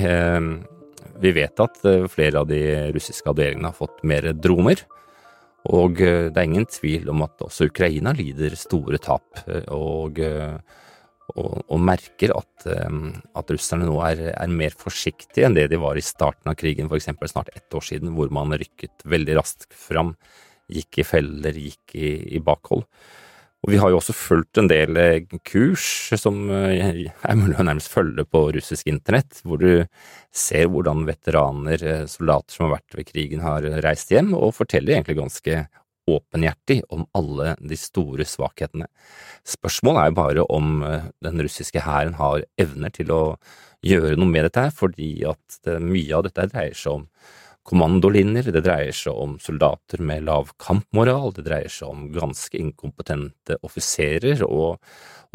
Vi 1.24 1.30
vet 1.34 1.62
at 1.64 1.80
flere 2.12 2.42
av 2.42 2.50
de 2.50 2.60
russiske 2.94 3.26
avdelingene 3.32 3.72
har 3.72 3.74
fått 3.74 4.04
mer 4.06 4.28
droner. 4.36 4.84
Og 5.70 6.00
eh, 6.02 6.28
det 6.32 6.40
er 6.40 6.48
ingen 6.48 6.66
tvil 6.66 7.10
om 7.12 7.22
at 7.26 7.42
også 7.44 7.68
Ukraina 7.70 8.14
lider 8.16 8.56
store 8.58 8.98
tap, 9.02 9.44
eh, 9.46 9.68
og, 9.70 10.18
eh, 10.18 10.56
og, 11.36 11.52
og 11.62 11.80
merker 11.80 12.34
at, 12.34 12.66
at, 12.66 13.50
russerne 13.54 13.86
nå 13.86 13.94
er, 14.04 14.24
er, 14.34 14.50
mer 14.52 14.74
forsiktige 14.76 15.46
enn 15.46 15.54
det 15.56 15.68
de 15.72 15.78
var 15.80 15.96
i 15.96 16.04
starten 16.04 16.50
av 16.50 16.58
krigen, 16.58 16.90
f.eks. 16.90 17.08
snart 17.30 17.52
ett 17.54 17.72
år 17.72 17.86
siden, 17.86 18.12
hvor 18.16 18.32
man 18.34 18.52
rykket 18.58 19.06
veldig 19.08 19.38
raskt 19.38 19.70
fram, 19.70 20.16
gikk 20.72 21.00
i 21.00 21.06
feller, 21.06 21.56
gikk 21.56 21.94
i, 21.96 22.12
i 22.36 22.42
bakhold. 22.42 22.84
Og 23.62 23.70
vi 23.70 23.78
har 23.78 23.92
jo 23.92 24.00
også 24.00 24.14
fulgt 24.16 24.58
en 24.58 24.66
del 24.70 24.96
eh, 24.98 25.34
kurs 25.46 25.84
som 26.18 26.48
eh, 26.50 27.04
er 27.06 27.36
mulig 27.38 27.54
å 27.54 27.66
nærmest 27.68 27.92
følge 27.92 28.24
på 28.26 28.48
russisk 28.56 28.88
internett, 28.90 29.38
hvor 29.46 29.60
du 29.62 29.84
ser 30.34 30.66
hvordan 30.72 31.04
veteraner, 31.06 31.84
eh, 31.86 32.02
soldater 32.10 32.56
som 32.56 32.66
har 32.66 32.80
vært 32.80 32.96
ved 32.98 33.12
krigen, 33.12 33.44
har 33.46 33.68
reist 33.86 34.10
hjem, 34.10 34.32
og 34.34 34.56
forteller 34.56 34.96
egentlig 34.96 35.20
ganske 35.20 35.60
åpenhjertig 36.10 36.80
om 36.90 37.04
alle 37.14 37.52
de 37.62 37.78
store 37.78 38.26
svakhetene. 38.26 38.88
Spørsmålet 39.46 40.02
er 40.02 40.10
jo 40.10 40.18
bare 40.18 40.46
om 40.50 40.72
den 41.22 41.44
russiske 41.46 41.84
hæren 41.86 42.18
har 42.18 42.42
evner 42.58 42.90
til 42.90 43.14
å 43.14 43.20
gjøre 43.86 44.18
noe 44.18 44.30
med 44.30 44.48
dette, 44.48 44.66
fordi 44.74 45.12
at 45.30 45.78
mye 45.78 46.18
av 46.18 46.26
dette 46.26 46.48
dreier 46.50 46.74
seg 46.74 46.98
om 46.98 47.06
kommandolinjer, 47.66 48.50
det 48.50 48.64
dreier 48.66 48.96
seg 48.96 49.14
om 49.14 49.36
soldater 49.42 50.02
med 50.02 50.26
lav 50.26 50.50
kampmoral, 50.60 51.30
det 51.36 51.44
dreier 51.46 51.70
seg 51.70 51.92
om 51.92 52.08
ganske 52.14 52.58
inkompetente 52.58 53.58
offiserer 53.62 54.42
og 54.46 54.82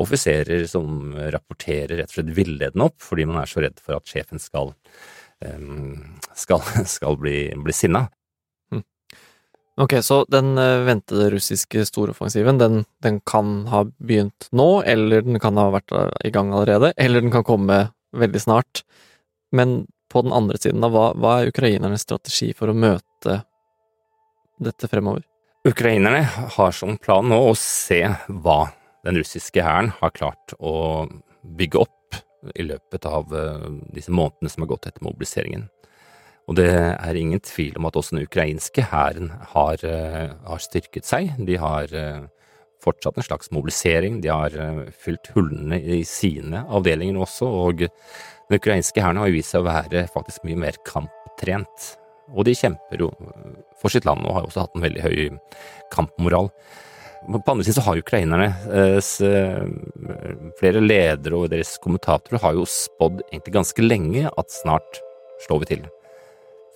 offiserer 0.02 0.66
som 0.70 1.16
rapporterer 1.34 2.02
rett 2.02 2.12
og 2.12 2.20
slett 2.20 2.36
villedende 2.38 2.90
opp 2.90 3.00
fordi 3.02 3.26
man 3.30 3.42
er 3.42 3.50
så 3.50 3.64
redd 3.64 3.80
for 3.82 3.98
at 3.98 4.12
sjefen 4.12 4.42
skal, 4.44 4.74
skal, 6.36 6.62
skal 6.98 7.18
bli, 7.22 7.40
bli 7.64 7.76
sinna. 7.76 8.06
Hm. 8.74 8.84
Ok, 9.88 9.98
så 10.06 10.22
den 10.34 10.58
eh, 10.62 10.84
ventede 10.86 11.32
russiske 11.34 11.88
storoffensiven, 11.90 12.60
den, 12.62 12.84
den 13.04 13.22
kan 13.26 13.62
ha 13.72 13.86
begynt 13.98 14.52
nå, 14.52 14.84
eller 14.84 15.24
den 15.26 15.40
kan 15.42 15.58
ha 15.62 15.70
vært 15.80 15.96
eh, 15.96 16.12
i 16.28 16.34
gang 16.36 16.52
allerede, 16.52 16.92
eller 16.98 17.24
den 17.24 17.34
kan 17.34 17.48
komme 17.48 17.86
veldig 18.18 18.44
snart. 18.44 18.84
Men 19.56 19.86
på 20.18 20.26
den 20.26 20.36
andre 20.36 20.58
siden, 20.60 20.82
da, 20.82 20.90
hva, 20.94 21.12
hva 21.14 21.38
er 21.42 21.52
ukrainernes 21.54 22.06
strategi 22.08 22.50
for 22.58 22.74
å 22.74 22.78
møte 22.78 23.42
dette 24.58 24.90
fremover? 24.90 25.24
Ukrainerne 25.68 26.24
har 26.58 26.76
som 26.76 26.98
plan 27.02 27.28
nå 27.28 27.38
å 27.50 27.56
se 27.60 28.02
hva 28.28 28.60
den 29.06 29.20
russiske 29.20 29.64
hæren 29.64 29.92
har 30.00 30.14
klart 30.16 30.56
å 30.60 31.06
bygge 31.58 31.82
opp 31.84 32.22
i 32.56 32.64
løpet 32.64 33.06
av 33.10 33.34
eh, 33.36 33.68
disse 33.96 34.14
månedene 34.14 34.52
som 34.52 34.64
har 34.64 34.72
gått 34.74 34.88
etter 34.90 35.06
mobiliseringen. 35.06 35.68
Og 36.48 36.56
det 36.56 36.70
er 36.72 37.20
ingen 37.20 37.42
tvil 37.44 37.76
om 37.80 37.90
at 37.90 37.98
også 38.00 38.16
den 38.16 38.28
ukrainske 38.28 38.88
hæren 38.92 39.34
har, 39.54 39.84
eh, 39.84 40.32
har, 40.48 40.64
styrket 40.64 41.08
seg. 41.08 41.34
De 41.48 41.58
har 41.60 41.92
eh, 41.92 42.24
fortsatt 42.84 43.18
en 43.18 43.26
slags 43.26 43.52
mobilisering, 43.52 44.22
de 44.22 44.30
har 44.32 44.54
fylt 44.94 45.32
hullene 45.36 45.80
i 45.82 46.04
sine 46.08 46.64
avdelinger 46.68 47.20
også, 47.26 47.48
og 47.48 47.86
den 47.86 48.60
ukrainske 48.60 49.04
hæren 49.04 49.20
har 49.22 49.34
vist 49.34 49.54
seg 49.54 49.64
å 49.64 49.70
være 49.70 50.06
faktisk 50.14 50.46
mye 50.48 50.60
mer 50.68 50.78
kamptrent. 50.88 51.94
Og 52.36 52.44
de 52.48 52.56
kjemper 52.60 53.02
jo 53.06 53.12
for 53.80 53.94
sitt 53.94 54.08
land 54.08 54.26
og 54.28 54.36
har 54.36 54.48
også 54.48 54.66
hatt 54.66 54.76
en 54.76 54.84
veldig 54.84 55.04
høy 55.06 55.18
kampmoral. 55.94 56.52
På 57.28 57.52
andre 57.52 57.66
siden 57.66 57.80
så 57.80 57.86
har 57.88 58.00
ukrainerne 58.00 58.50
flere 60.60 60.84
ledere 60.84 61.40
og 61.40 61.50
deres 61.52 61.76
kommentatorer 61.84 62.44
har 62.44 62.56
jo 62.56 62.68
spådd 62.70 63.24
egentlig 63.32 63.56
ganske 63.58 63.84
lenge 63.84 64.28
at 64.30 64.58
snart 64.62 65.02
slår 65.48 65.64
vi 65.64 65.72
til. 65.74 65.88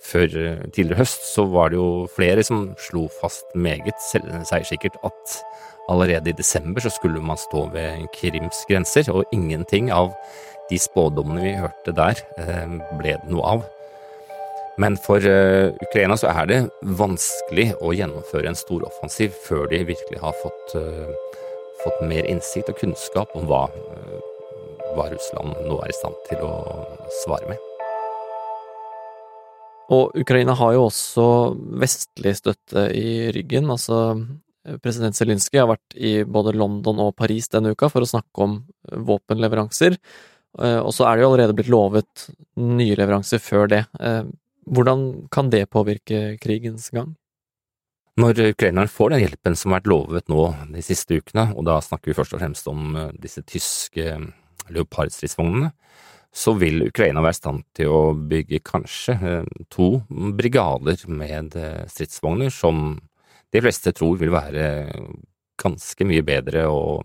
Før 0.02 0.26
tidligere 0.74 0.98
høst 0.98 1.28
så 1.30 1.44
var 1.46 1.70
det 1.70 1.78
jo 1.78 2.08
flere 2.10 2.42
som 2.42 2.72
slo 2.80 3.06
fast 3.20 3.52
meget 3.54 4.00
seiersikkert 4.02 4.96
at 5.06 5.36
allerede 5.90 6.30
i 6.30 6.36
desember 6.36 6.82
så 6.82 6.90
skulle 6.90 7.22
man 7.22 7.38
stå 7.38 7.66
ved 7.72 8.08
Krims 8.14 8.64
grenser, 8.68 9.12
og 9.12 9.24
ingenting 9.32 9.92
av 9.92 10.12
de 10.70 10.78
spådommene 10.78 11.42
vi 11.42 11.54
hørte 11.58 11.94
der, 11.96 12.18
eh, 12.38 12.76
ble 12.98 13.16
det 13.18 13.30
noe 13.30 13.54
av. 13.54 13.64
Men 14.78 14.96
for 14.96 15.20
eh, 15.20 15.72
Ukraina 15.84 16.16
så 16.16 16.30
er 16.32 16.46
det 16.48 16.60
vanskelig 16.82 17.72
å 17.82 17.92
gjennomføre 17.92 18.48
en 18.48 18.58
stor 18.58 18.86
offensiv 18.88 19.34
før 19.44 19.68
de 19.68 19.82
virkelig 19.92 20.22
har 20.22 20.32
fått, 20.42 20.76
eh, 20.80 21.36
fått 21.84 22.00
mer 22.08 22.24
innsikt 22.24 22.72
og 22.72 22.80
kunnskap 22.80 23.36
om 23.36 23.50
hva, 23.50 23.66
hva 24.94 25.10
Russland 25.12 25.60
nå 25.66 25.82
er 25.82 25.92
i 25.92 25.98
stand 26.00 26.16
til 26.30 26.46
å 26.46 26.54
svare 27.22 27.52
med. 27.52 27.71
Og 29.90 30.14
Ukraina 30.16 30.54
har 30.56 30.76
jo 30.76 30.86
også 30.86 31.26
vestlig 31.82 32.36
støtte 32.38 32.86
i 32.96 33.32
ryggen. 33.34 33.70
altså 33.70 33.98
President 34.82 35.16
Zelinskyj 35.18 35.58
har 35.58 35.72
vært 35.72 35.96
i 35.98 36.12
både 36.22 36.54
London 36.54 37.00
og 37.02 37.16
Paris 37.18 37.48
denne 37.50 37.72
uka 37.74 37.88
for 37.90 38.04
å 38.04 38.08
snakke 38.08 38.44
om 38.44 38.60
våpenleveranser. 39.08 39.96
Eh, 40.60 40.78
og 40.78 40.92
så 40.94 41.08
er 41.08 41.16
det 41.16 41.24
jo 41.24 41.32
allerede 41.32 41.56
blitt 41.56 41.72
lovet 41.72 42.28
nye 42.60 42.96
leveranser 42.98 43.42
før 43.42 43.66
det. 43.72 43.82
Eh, 43.98 44.22
hvordan 44.70 45.26
kan 45.34 45.50
det 45.50 45.66
påvirke 45.72 46.36
krigens 46.42 46.90
gang? 46.94 47.16
Når 48.20 48.52
ukrainerne 48.52 48.92
får 48.92 49.14
den 49.14 49.22
hjelpen 49.24 49.56
som 49.56 49.72
har 49.72 49.80
vært 49.80 49.90
lovet 49.90 50.28
nå 50.28 50.44
de 50.74 50.84
siste 50.84 51.16
ukene, 51.16 51.48
og 51.56 51.64
da 51.66 51.78
snakker 51.80 52.12
vi 52.12 52.16
først 52.18 52.36
og 52.36 52.42
fremst 52.44 52.68
om 52.70 52.94
eh, 53.00 53.14
disse 53.18 53.42
tyske 53.48 54.18
Leopard-stridsvognene, 54.72 55.72
så 56.32 56.54
vil 56.56 56.86
Ukraina 56.88 57.20
være 57.20 57.36
i 57.36 57.40
stand 57.40 57.64
til 57.76 57.92
å 57.92 58.02
bygge 58.16 58.62
kanskje 58.64 59.42
to 59.72 59.88
brigader 60.38 61.04
med 61.12 61.56
stridsvogner 61.92 62.52
som 62.52 62.94
de 63.52 63.60
fleste 63.60 63.92
tror 63.92 64.16
vil 64.20 64.32
være 64.32 64.66
ganske 65.60 66.06
mye 66.08 66.24
bedre 66.24 66.64
og 66.72 67.04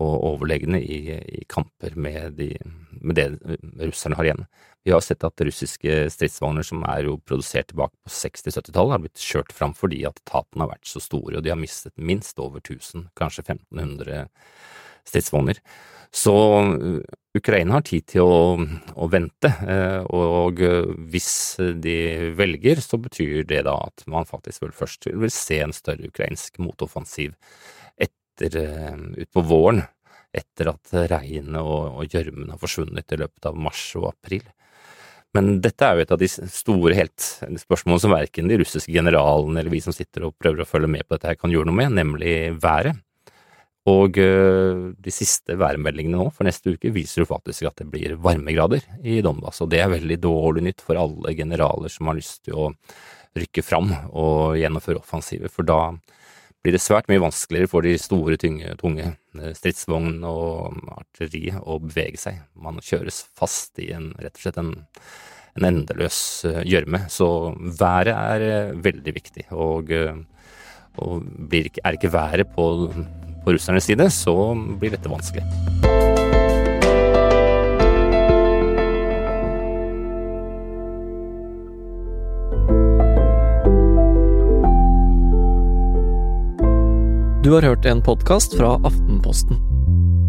og 0.00 0.24
overlegne 0.32 0.80
i, 0.80 1.00
i 1.18 1.44
kamper 1.50 1.96
med, 1.98 2.38
de, 2.38 2.54
med, 3.00 3.18
det 3.18 3.88
russerne 3.88 4.16
har 4.18 4.28
igjen. 4.28 4.44
Vi 4.86 4.94
har 4.94 5.02
sett 5.04 5.24
at 5.26 5.42
russiske 5.44 5.96
stridsvogner 6.14 6.64
som 6.64 6.84
er 6.88 7.04
jo 7.08 7.18
produsert 7.26 7.68
tilbake 7.72 7.92
på 8.06 8.12
60-70-tallet, 8.14 8.94
har 8.94 9.02
blitt 9.02 9.24
kjørt 9.24 9.52
fram 9.56 9.74
fordi 9.76 10.04
at 10.08 10.22
tapene 10.28 10.64
har 10.64 10.72
vært 10.72 10.88
så 10.88 11.02
store, 11.04 11.36
og 11.36 11.44
de 11.44 11.52
har 11.52 11.60
mistet 11.60 11.92
minst 12.00 12.40
over 12.40 12.62
1000, 12.62 13.10
kanskje 13.18 13.44
1500 13.48 14.24
stridsvogner. 15.10 15.60
Så 16.14 16.34
Ukraina 17.36 17.76
har 17.76 17.84
tid 17.86 18.08
til 18.10 18.26
å, 18.26 18.56
å 18.58 19.06
vente, 19.10 19.52
uh, 19.62 20.02
og 20.10 20.58
hvis 21.12 21.32
de 21.78 21.96
velger, 22.34 22.82
så 22.82 22.98
betyr 22.98 23.44
det 23.46 23.62
da 23.68 23.76
at 23.86 24.02
man 24.10 24.26
faktisk 24.26 24.64
vel 24.64 24.74
først 24.74 25.06
vil 25.12 25.30
se 25.30 25.60
en 25.62 25.74
større 25.74 26.10
ukrainsk 26.10 26.58
motoffensiv 26.58 27.36
eh, 28.00 28.96
utpå 29.22 29.44
våren, 29.46 29.84
etter 30.34 30.72
at 30.72 30.94
regnet 31.10 31.60
og 31.60 32.02
gjørmen 32.10 32.50
har 32.50 32.58
forsvunnet 32.58 33.14
i 33.14 33.20
løpet 33.22 33.46
av 33.50 33.58
mars 33.58 33.84
og 33.98 34.10
april. 34.10 34.42
Men 35.36 35.60
dette 35.62 35.86
er 35.86 35.94
jo 35.94 36.04
et 36.04 36.14
av 36.14 36.18
de 36.18 36.28
store 36.30 36.96
helt 36.98 37.26
spørsmålene 37.62 38.02
som 38.02 38.14
verken 38.14 38.50
de 38.50 38.58
russiske 38.58 38.90
generalene 38.90 39.62
eller 39.62 39.70
vi 39.70 39.82
som 39.84 39.94
sitter 39.94 40.26
og 40.26 40.34
prøver 40.40 40.64
å 40.64 40.68
følge 40.68 40.90
med 40.90 41.06
på 41.06 41.14
dette 41.14 41.30
her 41.30 41.38
kan 41.38 41.54
gjøre 41.54 41.70
noe 41.70 41.78
med, 41.78 41.94
nemlig 42.00 42.34
været. 42.58 42.98
Og 43.88 44.18
eh, 44.20 44.80
de 45.00 45.12
siste 45.14 45.56
værmeldingene 45.56 46.18
nå 46.20 46.28
for 46.34 46.44
neste 46.44 46.74
uke 46.74 46.92
viser 46.92 47.22
jo 47.22 47.30
faktisk 47.30 47.70
at 47.70 47.80
det 47.80 47.88
blir 47.88 48.18
varmegrader 48.20 48.84
i 49.00 49.20
Donbas, 49.24 49.62
og 49.64 49.70
det 49.72 49.80
er 49.80 49.94
veldig 49.94 50.18
dårlig 50.20 50.66
nytt 50.66 50.84
for 50.84 51.00
alle 51.00 51.32
generaler 51.36 51.92
som 51.92 52.10
har 52.10 52.18
lyst 52.18 52.42
til 52.44 52.58
å 52.60 52.68
rykke 53.38 53.64
fram 53.64 53.92
og 54.10 54.58
gjennomføre 54.58 55.00
offensiver, 55.00 55.48
for 55.48 55.64
da 55.64 55.94
blir 56.60 56.74
det 56.76 56.82
svært 56.84 57.08
mye 57.08 57.22
vanskeligere 57.22 57.70
for 57.72 57.86
de 57.86 57.94
store, 57.96 58.36
tynge, 58.40 58.74
tunge 58.80 59.14
stridsvogn 59.56 60.18
og 60.28 60.76
artilleri 60.92 61.54
å 61.56 61.78
bevege 61.80 62.20
seg. 62.20 62.42
Man 62.52 62.82
kjøres 62.84 63.22
fast 63.38 63.80
i 63.80 63.88
en, 63.96 64.10
rett 64.20 64.36
og 64.36 64.42
slett 64.42 64.58
en, 64.60 64.74
en 65.56 65.68
endeløs 65.70 66.18
gjørme. 66.68 67.06
Så 67.08 67.30
været 67.56 68.12
er 68.12 68.76
veldig 68.76 69.16
viktig. 69.16 69.46
Og, 69.56 69.94
og 71.00 71.32
blir, 71.48 71.70
er 71.80 71.96
ikke 71.96 72.12
været 72.12 72.52
på, 72.52 72.68
på 73.44 73.54
russernes 73.56 73.88
side, 73.90 74.10
så 74.10 74.34
blir 74.80 74.94
dette 74.94 75.08
vanskelig. 75.10 75.44
Du 87.50 87.54
har 87.54 87.62
hørt 87.62 87.86
en 87.86 88.02
podkast 88.02 88.54
fra 88.54 88.76
Aftenposten. 88.84 89.56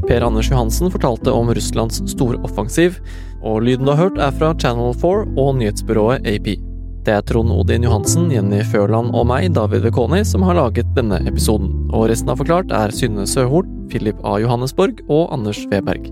Per 0.07 0.21
Anders 0.21 0.49
Johansen 0.49 0.91
fortalte 0.91 1.31
om 1.31 1.53
Russlands 1.53 2.01
storoffensiv, 2.09 2.97
og 3.43 3.61
lyden 3.61 3.85
du 3.85 3.91
har 3.93 4.07
hørt 4.07 4.17
er 4.17 4.33
fra 4.33 4.55
Channel 4.57 4.95
4 4.97 5.27
og 5.37 5.55
nyhetsbyrået 5.59 6.25
AP. 6.25 6.70
Det 7.01 7.15
er 7.17 7.23
Trond 7.25 7.49
Odin 7.49 7.81
Johansen, 7.81 8.27
Jenny 8.29 8.59
Førland 8.69 9.15
og 9.17 9.23
meg, 9.25 9.47
David 9.55 9.87
Vekoni, 9.87 10.19
som 10.27 10.43
har 10.45 10.53
laget 10.59 10.85
denne 10.93 11.17
episoden. 11.25 11.71
Og 11.89 12.05
resten 12.11 12.29
av 12.29 12.37
Forklart 12.37 12.69
er 12.77 12.93
Synne 12.93 13.25
Søhol, 13.25 13.65
Philip 13.89 14.19
A. 14.21 14.35
Johannesborg 14.43 15.01
og 15.07 15.31
Anders 15.33 15.63
Weberg. 15.71 16.11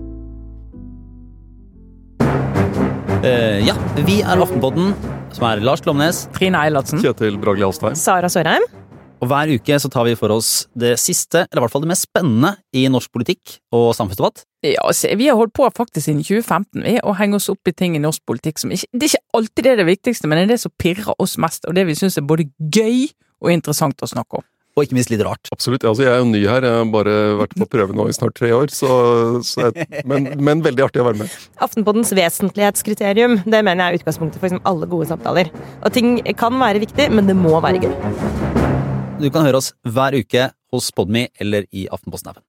Uh, 3.22 3.60
ja, 3.62 3.76
vi 4.02 4.18
er 4.24 4.42
Aftenpodden, 4.42 4.90
som 5.36 5.46
er 5.46 5.62
Lars 5.62 5.84
Klomnes. 5.86 6.24
Trine 6.34 6.58
Eilertsen. 6.66 6.98
Kjetil 7.04 7.38
Bragli 7.38 7.62
Alstein. 7.68 7.94
Sara 7.94 8.32
Sørheim. 8.32 8.66
Og 9.22 9.30
hver 9.30 9.54
uke 9.60 9.78
så 9.78 9.92
tar 9.92 10.08
vi 10.08 10.18
for 10.18 10.34
oss 10.34 10.64
det 10.74 10.96
siste, 10.98 11.44
eller 11.44 11.62
i 11.62 11.68
hvert 11.68 11.76
fall 11.76 11.86
det 11.86 11.92
mest 11.92 12.08
spennende, 12.08 12.56
i 12.74 12.88
norsk 12.90 13.14
politikk 13.14 13.60
og 13.76 13.92
samfunnsdebatt. 13.94 14.42
Ja, 14.60 14.84
se, 14.92 15.08
vi 15.16 15.28
har 15.30 15.38
holdt 15.40 15.54
på 15.56 15.64
faktisk 15.72 16.04
siden 16.04 16.20
2015 16.20 16.82
vi, 16.84 16.98
å 17.00 17.14
henge 17.16 17.38
oss 17.38 17.48
opp 17.48 17.68
i 17.70 17.72
ting 17.72 17.94
i 17.96 18.02
norsk 18.02 18.20
politikk 18.28 18.60
som 18.60 18.72
ikke 18.74 18.90
Det 18.92 19.06
er 19.06 19.14
ikke 19.14 19.38
alltid 19.38 19.64
det 19.64 19.70
er 19.72 19.80
det 19.80 19.86
viktigste, 19.88 20.28
men 20.28 20.36
det 20.36 20.42
er 20.44 20.50
det 20.52 20.60
som 20.66 20.74
pirrer 20.76 21.14
oss 21.16 21.38
mest, 21.40 21.64
og 21.64 21.76
det 21.78 21.86
vi 21.88 21.96
syns 21.96 22.20
er 22.20 22.26
både 22.28 22.50
gøy 22.60 23.08
og 23.40 23.54
interessant 23.54 24.04
å 24.04 24.08
snakke 24.10 24.42
om. 24.42 24.44
Og 24.76 24.84
ikke 24.84 24.98
minst 24.98 25.10
litt 25.10 25.22
rart. 25.24 25.48
Absolutt. 25.50 25.82
Altså, 25.88 26.04
jeg 26.04 26.12
er 26.12 26.20
jo 26.20 26.28
ny 26.28 26.42
her, 26.44 26.64
jeg 26.66 26.76
har 26.76 26.92
bare 26.92 27.14
vært 27.40 27.56
på 27.58 27.66
prøve 27.72 27.96
nå 27.96 28.06
i 28.06 28.14
snart 28.14 28.36
tre 28.38 28.52
år, 28.54 28.68
så, 28.72 28.90
så 29.44 29.66
jeg, 29.66 29.88
men, 30.08 30.28
men, 30.38 30.62
veldig 30.64 30.84
artig 30.86 31.02
å 31.02 31.08
være 31.08 31.22
med. 31.22 31.34
Aftenpoddens 31.64 32.12
vesentlighetskriterium 32.16 33.40
det 33.42 33.64
mener 33.66 33.82
jeg 33.82 33.96
er 33.96 34.04
utgangspunktet 34.04 34.38
for 34.38 34.50
liksom 34.50 34.62
alle 34.68 34.90
gode 34.92 35.08
samtaler. 35.10 35.50
Og 35.80 35.96
ting 35.96 36.20
kan 36.38 36.60
være 36.60 36.84
viktig, 36.84 37.08
men 37.16 37.32
det 37.32 37.38
må 37.40 37.56
være 37.64 37.82
gøy. 37.88 37.96
Du 39.20 39.28
kan 39.32 39.48
høre 39.48 39.64
oss 39.64 39.72
hver 39.88 40.20
uke 40.20 40.50
hos 40.70 40.92
Podme 40.94 41.26
eller 41.40 41.66
i 41.72 41.88
Aftenposten-appen. 41.90 42.44